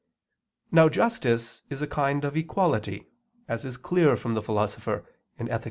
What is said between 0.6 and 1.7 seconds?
Now justice